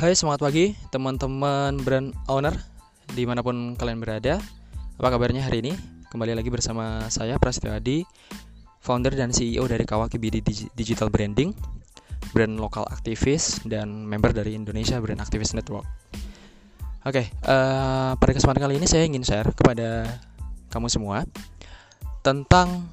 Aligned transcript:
Hai 0.00 0.16
semangat 0.16 0.40
pagi 0.40 0.72
teman-teman 0.88 1.76
brand 1.76 2.16
owner 2.24 2.56
di 3.12 3.28
mana 3.28 3.44
pun 3.44 3.76
kalian 3.76 4.00
berada. 4.00 4.40
Apa 4.96 5.12
kabarnya 5.12 5.44
hari 5.44 5.60
ini? 5.60 5.76
Kembali 6.08 6.32
lagi 6.32 6.48
bersama 6.48 7.04
saya 7.12 7.36
Prasetyo 7.36 7.68
Adi 7.68 8.00
Founder 8.80 9.12
dan 9.12 9.28
CEO 9.28 9.60
dari 9.68 9.84
Kawaki 9.84 10.16
BD 10.16 10.40
Digital 10.72 11.12
Branding 11.12 11.52
Brand 12.32 12.56
lokal 12.56 12.88
aktivis 12.88 13.60
dan 13.68 14.08
member 14.08 14.32
dari 14.32 14.56
Indonesia 14.56 14.96
Brand 15.04 15.20
Activist 15.20 15.52
Network. 15.52 15.84
Oke, 17.04 17.28
uh, 17.44 18.16
pada 18.16 18.32
kesempatan 18.32 18.64
kali 18.64 18.80
ini 18.80 18.88
saya 18.88 19.04
ingin 19.04 19.20
share 19.20 19.52
kepada 19.52 20.16
kamu 20.72 20.88
semua 20.88 21.28
Tentang 22.24 22.88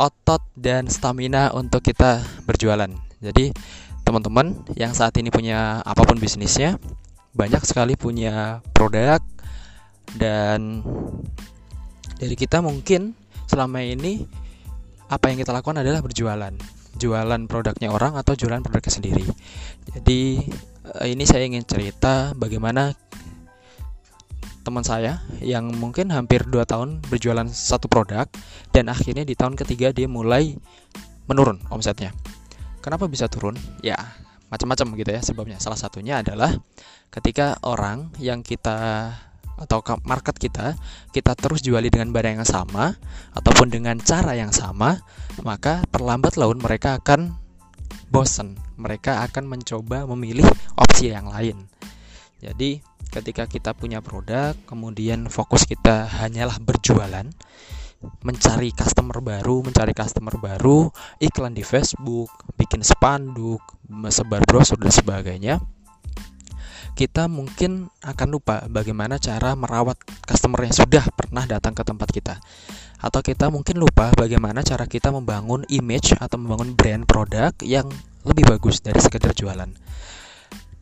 otot 0.00 0.40
dan 0.56 0.88
stamina 0.88 1.52
untuk 1.52 1.84
kita 1.84 2.24
berjualan. 2.48 2.88
Jadi 3.20 3.52
teman-teman 4.08 4.56
yang 4.72 4.96
saat 4.96 5.12
ini 5.20 5.28
punya 5.28 5.84
apa 5.84 6.00
pun 6.08 6.16
bisnisnya 6.16 6.80
banyak 7.36 7.60
sekali 7.68 7.92
punya 7.92 8.64
produk 8.72 9.20
dan 10.16 10.80
dari 12.16 12.32
kita 12.32 12.64
mungkin 12.64 13.12
selama 13.44 13.84
ini 13.84 14.24
apa 15.12 15.28
yang 15.28 15.44
kita 15.44 15.52
lakukan 15.52 15.84
adalah 15.84 16.00
berjualan. 16.00 16.56
Jualan 16.96 17.42
produknya 17.52 17.92
orang 17.92 18.16
atau 18.16 18.32
jualan 18.32 18.64
produknya 18.64 18.92
sendiri. 18.96 19.24
Jadi 19.92 20.40
eh, 21.04 21.08
ini 21.12 21.28
saya 21.28 21.44
ingin 21.44 21.68
cerita 21.68 22.32
bagaimana 22.32 22.96
teman 24.64 24.88
saya 24.88 25.20
yang 25.44 25.68
mungkin 25.76 26.08
hampir 26.08 26.48
2 26.48 26.64
tahun 26.64 27.04
berjualan 27.12 27.44
satu 27.48 27.92
produk 27.92 28.24
dan 28.72 28.88
akhirnya 28.88 29.28
di 29.28 29.36
tahun 29.36 29.52
ketiga 29.52 29.92
dia 29.92 30.08
mulai 30.08 30.56
menurun 31.28 31.60
omsetnya 31.72 32.12
Kenapa 32.88 33.04
bisa 33.04 33.28
turun? 33.28 33.52
Ya, 33.84 34.00
macam-macam 34.48 34.96
gitu 34.96 35.12
ya 35.12 35.20
sebabnya. 35.20 35.60
Salah 35.60 35.76
satunya 35.76 36.24
adalah 36.24 36.56
ketika 37.12 37.60
orang 37.60 38.08
yang 38.16 38.40
kita 38.40 39.12
atau 39.60 39.84
market 40.08 40.40
kita 40.40 40.72
kita 41.12 41.36
terus 41.36 41.60
juali 41.60 41.92
dengan 41.92 42.08
barang 42.16 42.40
yang 42.40 42.48
sama 42.48 42.96
ataupun 43.36 43.68
dengan 43.68 44.00
cara 44.00 44.32
yang 44.40 44.56
sama, 44.56 45.04
maka 45.44 45.84
perlambat 45.92 46.40
laun 46.40 46.64
mereka 46.64 46.96
akan 46.96 47.36
bosen. 48.08 48.56
Mereka 48.80 49.20
akan 49.20 49.44
mencoba 49.52 50.08
memilih 50.08 50.48
opsi 50.80 51.12
yang 51.12 51.28
lain. 51.28 51.68
Jadi, 52.40 52.80
ketika 53.12 53.44
kita 53.44 53.76
punya 53.76 54.00
produk, 54.00 54.56
kemudian 54.64 55.28
fokus 55.28 55.68
kita 55.68 56.08
hanyalah 56.08 56.56
berjualan, 56.56 57.28
mencari 58.22 58.70
customer 58.70 59.18
baru, 59.18 59.66
mencari 59.66 59.90
customer 59.90 60.38
baru, 60.38 60.90
iklan 61.18 61.54
di 61.54 61.66
Facebook, 61.66 62.30
bikin 62.54 62.86
spanduk, 62.86 63.62
sebar 64.10 64.42
brosur 64.46 64.78
dan 64.78 64.94
sebagainya. 64.94 65.58
Kita 66.98 67.30
mungkin 67.30 67.86
akan 68.02 68.28
lupa 68.30 68.66
bagaimana 68.66 69.22
cara 69.22 69.54
merawat 69.54 69.98
customer 70.26 70.66
yang 70.66 70.74
sudah 70.74 71.04
pernah 71.14 71.46
datang 71.46 71.70
ke 71.74 71.82
tempat 71.86 72.10
kita. 72.10 72.34
Atau 72.98 73.22
kita 73.22 73.46
mungkin 73.54 73.78
lupa 73.78 74.10
bagaimana 74.18 74.66
cara 74.66 74.90
kita 74.90 75.14
membangun 75.14 75.62
image 75.70 76.18
atau 76.18 76.34
membangun 76.34 76.74
brand 76.74 77.06
produk 77.06 77.54
yang 77.62 77.86
lebih 78.26 78.50
bagus 78.50 78.82
dari 78.82 78.98
sekedar 78.98 79.30
jualan. 79.30 79.70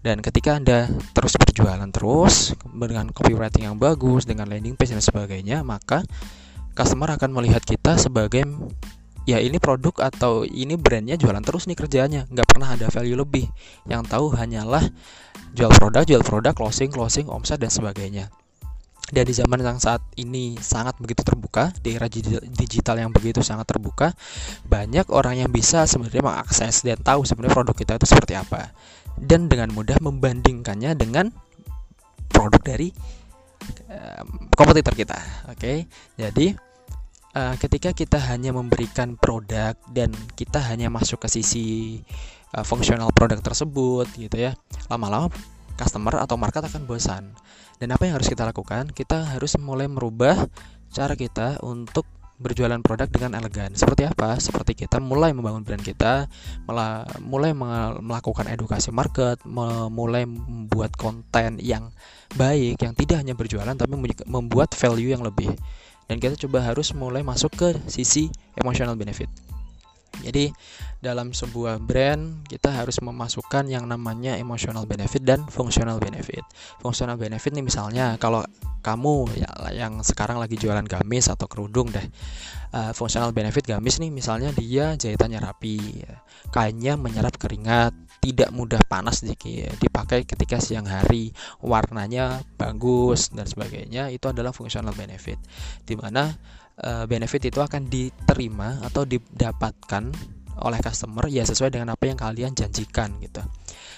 Dan 0.00 0.22
ketika 0.25 0.56
Anda 0.56 0.89
terus 1.12 1.37
berjualan 1.37 1.91
terus 1.92 2.56
dengan 2.64 3.12
copywriting 3.12 3.69
yang 3.69 3.77
bagus, 3.77 4.25
dengan 4.25 4.48
landing 4.48 4.78
page 4.78 4.97
dan 4.97 5.05
sebagainya, 5.05 5.67
maka 5.67 6.00
customer 6.77 7.17
akan 7.17 7.33
melihat 7.33 7.65
kita 7.65 7.97
sebagai 7.97 8.45
ya 9.27 9.43
ini 9.43 9.59
produk 9.59 10.13
atau 10.13 10.45
ini 10.47 10.79
brandnya 10.79 11.19
jualan 11.19 11.43
terus 11.43 11.67
nih 11.67 11.75
kerjanya 11.75 12.29
nggak 12.29 12.47
pernah 12.47 12.77
ada 12.77 12.93
value 12.93 13.17
lebih. 13.17 13.49
Yang 13.89 14.12
tahu 14.12 14.37
hanyalah 14.37 14.84
jual 15.56 15.73
produk 15.81 16.05
jual 16.05 16.23
produk 16.23 16.53
closing 16.53 16.93
closing 16.93 17.27
omset 17.33 17.59
dan 17.59 17.73
sebagainya. 17.73 18.28
Dan 19.06 19.23
di 19.23 19.34
zaman 19.39 19.62
yang 19.62 19.78
saat 19.78 20.03
ini 20.19 20.59
sangat 20.59 20.99
begitu 20.99 21.23
terbuka 21.23 21.71
di 21.78 21.95
era 21.95 22.11
digital 22.11 22.99
yang 22.99 23.15
begitu 23.15 23.39
sangat 23.39 23.71
terbuka 23.71 24.11
banyak 24.67 25.06
orang 25.15 25.39
yang 25.47 25.50
bisa 25.50 25.87
sebenarnya 25.87 26.27
mengakses 26.27 26.83
dan 26.83 26.99
tahu 26.99 27.23
sebenarnya 27.23 27.55
produk 27.55 27.77
kita 27.79 27.93
itu 27.97 28.06
seperti 28.06 28.34
apa. 28.34 28.75
Dan 29.15 29.47
dengan 29.47 29.71
mudah 29.73 29.97
membandingkannya 30.03 30.99
dengan 30.99 31.31
produk 32.29 32.61
dari 32.61 32.91
kompetitor 34.56 34.95
kita 34.95 35.19
oke? 35.50 35.59
Okay? 35.59 35.87
jadi 36.19 36.56
uh, 37.37 37.55
ketika 37.61 37.93
kita 37.93 38.17
hanya 38.33 38.57
memberikan 38.57 39.21
produk 39.21 39.77
dan 39.93 40.11
kita 40.35 40.59
hanya 40.73 40.89
masuk 40.89 41.21
ke 41.21 41.29
sisi 41.29 42.01
uh, 42.57 42.65
fungsional 42.65 43.13
produk 43.13 43.39
tersebut 43.45 44.09
gitu 44.17 44.49
ya 44.49 44.57
lama-lama 44.89 45.29
customer 45.77 46.17
atau 46.25 46.41
market 46.41 46.65
akan 46.65 46.89
bosan 46.89 47.37
dan 47.77 47.93
apa 47.93 48.09
yang 48.09 48.17
harus 48.17 48.33
kita 48.33 48.49
lakukan 48.49 48.89
kita 48.97 49.37
harus 49.37 49.61
mulai 49.61 49.85
merubah 49.85 50.49
cara 50.89 51.13
kita 51.13 51.61
untuk 51.61 52.09
berjualan 52.37 52.81
produk 52.85 53.09
dengan 53.09 53.41
elegan. 53.41 53.73
Seperti 53.73 54.05
apa? 54.05 54.37
Seperti 54.37 54.85
kita 54.85 55.01
mulai 55.01 55.33
membangun 55.33 55.65
brand 55.65 55.81
kita, 55.81 56.29
mulai 57.25 57.57
melakukan 57.57 58.45
edukasi 58.53 58.93
market, 58.93 59.41
mulai 59.49 60.29
membuat 60.29 60.93
konten 61.01 61.57
yang 61.65 61.89
baik, 62.37 62.77
yang 62.85 62.93
tidak 62.93 63.25
hanya 63.25 63.33
berjualan 63.33 63.73
tapi 63.73 63.97
membuat 64.29 64.77
value 64.77 65.17
yang 65.17 65.25
lebih 65.25 65.49
dan 66.06 66.17
kita 66.22 66.39
coba 66.47 66.62
harus 66.62 66.94
mulai 66.94 67.22
masuk 67.22 67.53
ke 67.55 67.69
sisi 67.91 68.31
emotional 68.59 68.94
benefit. 68.94 69.28
Jadi 70.25 70.49
dalam 71.05 71.37
sebuah 71.37 71.77
brand 71.77 72.49
kita 72.49 72.72
harus 72.72 72.97
memasukkan 73.05 73.69
yang 73.69 73.84
namanya 73.84 74.41
emotional 74.41 74.89
benefit 74.89 75.21
dan 75.21 75.44
functional 75.44 76.00
benefit. 76.00 76.41
Functional 76.81 77.21
benefit 77.21 77.53
nih 77.53 77.65
misalnya 77.65 78.17
kalau 78.17 78.41
kamu 78.81 79.28
ya, 79.34 79.50
yang 79.75 80.00
sekarang 80.00 80.39
lagi 80.39 80.55
jualan 80.56 80.87
gamis 80.87 81.28
atau 81.28 81.50
kerudung 81.50 81.91
deh. 81.91 82.06
Uh, 82.71 82.94
functional 82.94 83.34
benefit 83.34 83.67
gamis 83.67 83.99
nih 83.99 84.09
misalnya 84.09 84.55
dia 84.55 84.94
jahitannya 84.94 85.43
rapi, 85.43 86.06
kainnya 86.55 86.94
menyerap 86.94 87.34
keringat, 87.37 87.93
tidak 88.26 88.50
mudah 88.50 88.82
panas 88.91 89.22
dipakai 89.22 90.26
ketika 90.26 90.59
siang 90.59 90.91
hari 90.91 91.31
warnanya 91.62 92.42
bagus 92.59 93.31
dan 93.31 93.47
sebagainya 93.47 94.10
itu 94.10 94.26
adalah 94.26 94.50
fungsional 94.50 94.91
benefit 94.98 95.38
di 95.87 95.94
mana 95.94 96.34
uh, 96.82 97.06
benefit 97.06 97.47
itu 97.47 97.62
akan 97.62 97.87
diterima 97.87 98.82
atau 98.82 99.06
didapatkan 99.06 100.10
oleh 100.56 100.81
customer 100.82 101.31
ya 101.31 101.47
sesuai 101.47 101.70
dengan 101.70 101.94
apa 101.94 102.09
yang 102.09 102.19
kalian 102.19 102.53
janjikan 102.56 103.14
gitu. 103.22 103.44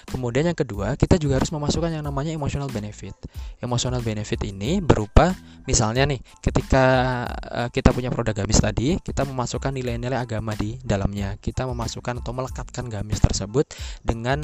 Kemudian 0.09 0.49
yang 0.49 0.57
kedua, 0.57 0.95
kita 0.97 1.17
juga 1.21 1.37
harus 1.41 1.51
memasukkan 1.53 1.93
yang 1.93 2.05
namanya 2.05 2.33
emotional 2.33 2.69
benefit. 2.69 3.13
Emotional 3.61 4.01
benefit 4.01 4.41
ini 4.45 4.81
berupa 4.81 5.33
misalnya 5.69 6.05
nih, 6.09 6.19
ketika 6.41 6.85
uh, 7.29 7.69
kita 7.69 7.93
punya 7.93 8.09
produk 8.09 8.43
gamis 8.43 8.57
tadi, 8.57 8.97
kita 9.01 9.25
memasukkan 9.25 9.69
nilai-nilai 9.69 10.17
agama 10.17 10.57
di 10.57 10.81
dalamnya. 10.81 11.37
Kita 11.37 11.69
memasukkan 11.69 12.21
atau 12.23 12.31
melekatkan 12.33 12.89
gamis 12.89 13.21
tersebut 13.21 13.69
dengan 14.01 14.41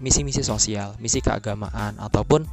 misi 0.00 0.24
misi-misi 0.24 0.46
sosial, 0.46 0.94
misi 1.02 1.18
keagamaan 1.18 1.98
ataupun 1.98 2.46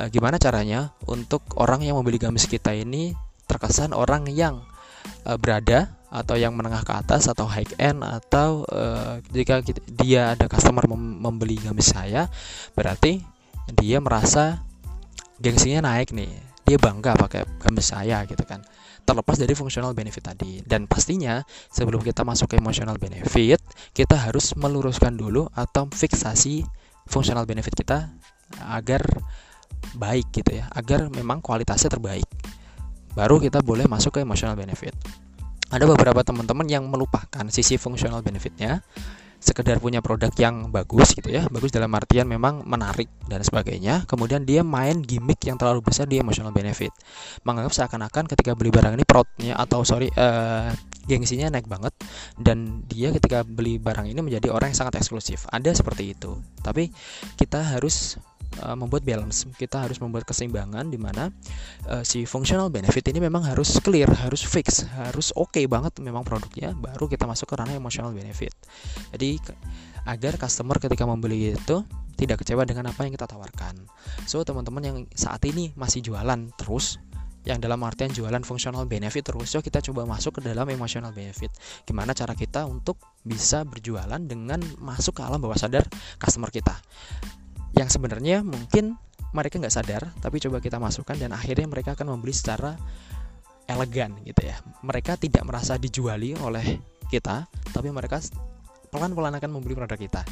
uh, 0.00 0.08
gimana 0.08 0.40
caranya 0.40 0.96
untuk 1.04 1.44
orang 1.60 1.84
yang 1.84 2.00
membeli 2.00 2.16
gamis 2.16 2.48
kita 2.50 2.72
ini 2.72 3.12
terkesan 3.44 3.92
orang 3.92 4.26
yang 4.32 4.64
uh, 5.26 5.38
berada 5.40 5.92
atau 6.08 6.40
yang 6.40 6.56
menengah 6.56 6.80
ke 6.88 6.92
atas 6.96 7.28
atau 7.28 7.44
high 7.44 7.68
end 7.76 8.00
atau 8.00 8.64
uh, 8.72 9.20
jika 9.28 9.60
kita, 9.60 9.80
dia 9.92 10.32
ada 10.32 10.48
customer 10.48 10.88
mem 10.88 11.20
membeli 11.20 11.60
gamis 11.60 11.92
saya 11.92 12.32
berarti 12.72 13.20
dia 13.76 14.00
merasa 14.00 14.64
gengsinya 15.36 15.92
naik 15.92 16.16
nih. 16.16 16.32
Dia 16.64 16.76
bangga 16.76 17.16
pakai 17.16 17.44
gamis 17.64 17.92
saya 17.92 18.24
gitu 18.24 18.44
kan. 18.44 18.60
Terlepas 19.04 19.40
dari 19.40 19.56
fungsional 19.56 19.96
benefit 19.96 20.20
tadi. 20.20 20.60
Dan 20.60 20.84
pastinya 20.84 21.40
sebelum 21.72 22.04
kita 22.04 22.24
masuk 22.28 22.52
ke 22.52 22.60
emotional 22.60 23.00
benefit 23.00 23.60
kita 23.96 24.16
harus 24.16 24.52
meluruskan 24.56 25.16
dulu 25.16 25.48
atau 25.56 25.88
fiksasi 25.88 26.64
fungsional 27.08 27.48
benefit 27.48 27.72
kita 27.72 28.12
agar 28.68 29.00
baik 29.96 30.28
gitu 30.32 30.60
ya. 30.60 30.68
Agar 30.72 31.08
memang 31.08 31.40
kualitasnya 31.40 31.88
terbaik 31.88 32.28
baru 33.18 33.42
kita 33.42 33.66
boleh 33.66 33.90
masuk 33.90 34.14
ke 34.14 34.22
emotional 34.22 34.54
benefit. 34.54 34.94
Ada 35.74 35.84
beberapa 35.90 36.22
teman-teman 36.22 36.70
yang 36.70 36.86
melupakan 36.86 37.42
sisi 37.50 37.74
fungsional 37.74 38.22
benefitnya 38.22 38.78
sekedar 39.38 39.78
punya 39.78 40.02
produk 40.02 40.34
yang 40.34 40.74
bagus 40.74 41.14
gitu 41.14 41.30
ya 41.30 41.46
bagus 41.46 41.70
dalam 41.70 41.94
artian 41.94 42.26
memang 42.26 42.66
menarik 42.66 43.06
dan 43.30 43.38
sebagainya 43.38 44.02
kemudian 44.10 44.42
dia 44.42 44.66
main 44.66 44.98
gimmick 44.98 45.38
yang 45.46 45.54
terlalu 45.54 45.78
besar 45.82 46.10
di 46.10 46.18
emotional 46.18 46.50
benefit. 46.50 46.90
Menganggap 47.46 47.74
seakan-akan 47.74 48.26
ketika 48.30 48.54
beli 48.58 48.70
barang 48.74 48.94
ini 48.98 49.04
protnya 49.06 49.54
atau 49.58 49.82
sorry 49.86 50.10
uh, 50.14 50.70
gengsinya 51.06 51.54
naik 51.54 51.70
banget 51.70 51.94
dan 52.38 52.82
dia 52.90 53.14
ketika 53.14 53.46
beli 53.46 53.78
barang 53.78 54.10
ini 54.10 54.20
menjadi 54.22 54.50
orang 54.50 54.74
yang 54.74 54.78
sangat 54.86 54.98
eksklusif. 54.98 55.46
Ada 55.50 55.74
seperti 55.74 56.18
itu. 56.18 56.38
Tapi 56.60 56.90
kita 57.38 57.78
harus 57.78 58.18
uh, 58.62 58.76
membuat 58.78 59.02
balance. 59.06 59.46
Kita 59.56 59.86
harus 59.86 59.98
membuat 60.02 60.26
keseimbangan 60.26 60.90
di 60.90 60.98
mana 60.98 61.30
uh, 61.88 62.02
si 62.02 62.26
functional 62.26 62.68
benefit 62.68 63.06
ini 63.10 63.22
memang 63.22 63.46
harus 63.46 63.78
clear 63.80 64.08
harus 64.08 64.42
fix 64.42 64.84
harus 64.98 65.30
oke 65.34 65.54
okay 65.54 65.64
banget 65.70 65.98
memang 66.02 66.26
produknya 66.26 66.74
baru 66.74 67.06
kita 67.06 67.24
masuk 67.24 67.48
ke 67.50 67.54
ranah 67.58 67.74
emotional 67.74 68.10
benefit. 68.10 68.52
Jadi 69.14 69.38
agar 70.08 70.40
customer 70.40 70.80
ketika 70.80 71.04
membeli 71.04 71.52
itu 71.52 71.84
tidak 72.18 72.42
kecewa 72.42 72.66
dengan 72.66 72.90
apa 72.90 73.06
yang 73.06 73.14
kita 73.14 73.30
tawarkan. 73.30 73.78
So 74.26 74.42
teman-teman 74.42 74.82
yang 74.82 74.96
saat 75.14 75.44
ini 75.46 75.70
masih 75.78 76.02
jualan 76.02 76.50
terus 76.58 76.98
yang 77.46 77.62
dalam 77.62 77.80
artian 77.86 78.12
jualan 78.12 78.44
fungsional 78.44 78.84
benefit 78.84 79.24
terus 79.24 79.54
so 79.54 79.62
kita 79.64 79.80
coba 79.80 80.04
masuk 80.04 80.42
ke 80.42 80.50
dalam 80.50 80.66
emotional 80.68 81.14
benefit. 81.14 81.54
Gimana 81.86 82.12
cara 82.12 82.34
kita 82.34 82.66
untuk 82.66 82.98
bisa 83.22 83.62
berjualan 83.62 84.18
dengan 84.18 84.58
masuk 84.82 85.20
ke 85.20 85.22
alam 85.22 85.38
bawah 85.38 85.56
sadar 85.56 85.86
customer 86.18 86.50
kita 86.50 86.74
yang 87.76 87.88
sebenarnya 87.90 88.40
mungkin 88.46 88.96
mereka 89.36 89.60
nggak 89.60 89.74
sadar 89.74 90.02
tapi 90.24 90.40
coba 90.40 90.62
kita 90.62 90.80
masukkan 90.80 91.16
dan 91.18 91.36
akhirnya 91.36 91.68
mereka 91.68 91.92
akan 91.92 92.16
membeli 92.16 92.32
secara 92.32 92.76
elegan 93.68 94.16
gitu 94.24 94.48
ya. 94.48 94.56
Mereka 94.80 95.20
tidak 95.20 95.44
merasa 95.44 95.76
dijuali 95.76 96.32
oleh 96.40 96.80
kita 97.12 97.44
tapi 97.76 97.92
mereka 97.92 98.20
pelan-pelan 98.88 99.36
akan 99.36 99.50
membeli 99.52 99.76
produk 99.76 100.00
kita. 100.00 100.22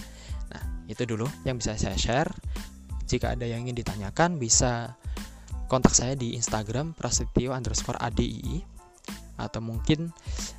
Nah 0.53 0.63
itu 0.89 1.05
dulu 1.05 1.29
yang 1.45 1.61
bisa 1.61 1.77
saya 1.77 1.97
share. 2.01 2.33
Jika 3.07 3.39
ada 3.39 3.47
yang 3.47 3.69
ingin 3.69 3.79
ditanyakan 3.79 4.41
bisa 4.41 4.99
kontak 5.71 5.95
saya 5.95 6.19
di 6.19 6.35
Instagram 6.35 6.97
prasetyo 6.97 7.55
underscore 7.55 8.01
adii 8.01 8.65
atau 9.37 9.61
mungkin 9.61 10.11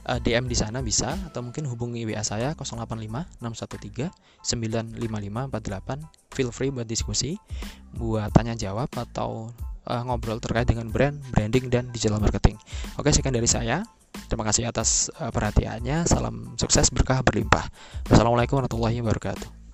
uh, 0.08 0.16
eh, 0.16 0.20
DM 0.24 0.48
di 0.48 0.56
sana 0.56 0.80
bisa 0.80 1.14
atau 1.28 1.44
mungkin 1.44 1.68
hubungi 1.68 2.08
WA 2.08 2.24
saya 2.24 2.56
085 2.56 3.44
613 3.44 4.10
955 4.42 5.52
48 5.52 6.34
feel 6.34 6.50
free 6.56 6.72
buat 6.72 6.88
diskusi 6.88 7.36
buat 7.94 8.32
tanya 8.32 8.56
jawab 8.56 8.88
atau 8.96 9.52
uh, 9.88 10.02
ngobrol 10.08 10.40
terkait 10.40 10.68
dengan 10.68 10.88
brand, 10.92 11.20
branding 11.32 11.72
dan 11.72 11.90
digital 11.92 12.20
marketing. 12.20 12.60
Oke, 13.00 13.12
sekian 13.12 13.36
dari 13.36 13.48
saya. 13.48 13.84
Terima 14.28 14.44
kasih 14.48 14.68
atas 14.68 15.14
uh, 15.20 15.32
perhatiannya. 15.32 16.08
Salam 16.10 16.58
sukses 16.60 16.92
berkah 16.92 17.24
berlimpah. 17.24 17.68
Wassalamualaikum 18.12 18.60
warahmatullahi 18.60 19.00
wabarakatuh. 19.04 19.67